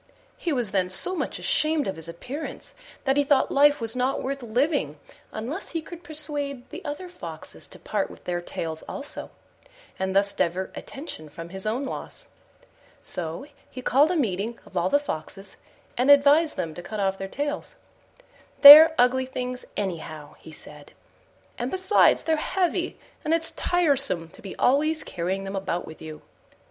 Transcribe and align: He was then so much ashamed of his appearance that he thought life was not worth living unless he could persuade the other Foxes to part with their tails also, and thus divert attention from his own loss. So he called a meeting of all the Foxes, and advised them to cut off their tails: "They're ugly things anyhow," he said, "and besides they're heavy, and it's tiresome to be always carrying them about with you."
He 0.35 0.51
was 0.51 0.71
then 0.71 0.89
so 0.89 1.13
much 1.15 1.37
ashamed 1.37 1.87
of 1.87 1.95
his 1.95 2.09
appearance 2.09 2.73
that 3.03 3.17
he 3.17 3.23
thought 3.23 3.51
life 3.51 3.79
was 3.79 3.95
not 3.95 4.23
worth 4.23 4.41
living 4.41 4.99
unless 5.31 5.73
he 5.73 5.81
could 5.83 6.03
persuade 6.03 6.67
the 6.71 6.83
other 6.83 7.07
Foxes 7.07 7.67
to 7.67 7.77
part 7.77 8.09
with 8.09 8.23
their 8.23 8.41
tails 8.41 8.81
also, 8.89 9.29
and 9.99 10.15
thus 10.15 10.33
divert 10.33 10.75
attention 10.75 11.29
from 11.29 11.49
his 11.49 11.67
own 11.67 11.85
loss. 11.85 12.25
So 12.99 13.45
he 13.69 13.83
called 13.83 14.09
a 14.09 14.15
meeting 14.15 14.57
of 14.65 14.75
all 14.75 14.89
the 14.89 14.97
Foxes, 14.97 15.55
and 15.99 16.09
advised 16.09 16.55
them 16.55 16.73
to 16.73 16.81
cut 16.81 16.99
off 16.99 17.19
their 17.19 17.27
tails: 17.27 17.75
"They're 18.61 18.95
ugly 18.97 19.27
things 19.27 19.65
anyhow," 19.77 20.33
he 20.39 20.51
said, 20.51 20.93
"and 21.59 21.69
besides 21.69 22.23
they're 22.23 22.37
heavy, 22.37 22.97
and 23.23 23.35
it's 23.35 23.51
tiresome 23.51 24.29
to 24.29 24.41
be 24.41 24.55
always 24.55 25.03
carrying 25.03 25.43
them 25.43 25.55
about 25.55 25.85
with 25.85 26.01
you." 26.01 26.23